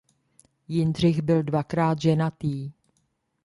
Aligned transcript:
Jindřich 0.67 1.21
byl 1.21 1.43
dvakrát 1.43 2.01
ženatý. 2.01 2.71